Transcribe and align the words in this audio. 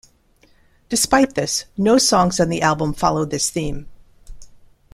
Despite 0.89 1.35
this, 1.35 1.65
no 1.77 1.99
songs 1.99 2.39
on 2.39 2.49
the 2.49 2.63
album 2.63 2.91
follow 2.91 3.23
this 3.23 3.51
theme. 3.51 3.87